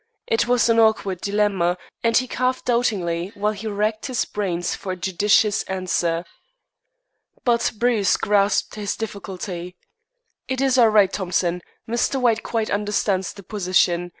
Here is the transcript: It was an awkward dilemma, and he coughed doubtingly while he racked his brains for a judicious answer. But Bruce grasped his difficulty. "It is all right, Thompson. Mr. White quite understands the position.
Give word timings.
It 0.25 0.47
was 0.47 0.67
an 0.67 0.79
awkward 0.79 1.21
dilemma, 1.21 1.77
and 2.03 2.17
he 2.17 2.27
coughed 2.27 2.65
doubtingly 2.65 3.27
while 3.35 3.51
he 3.51 3.67
racked 3.67 4.07
his 4.07 4.25
brains 4.25 4.73
for 4.73 4.91
a 4.93 4.95
judicious 4.95 5.61
answer. 5.65 6.25
But 7.43 7.73
Bruce 7.75 8.17
grasped 8.17 8.73
his 8.73 8.95
difficulty. 8.97 9.75
"It 10.47 10.59
is 10.59 10.79
all 10.79 10.89
right, 10.89 11.13
Thompson. 11.13 11.61
Mr. 11.87 12.19
White 12.19 12.41
quite 12.41 12.71
understands 12.71 13.31
the 13.31 13.43
position. 13.43 14.09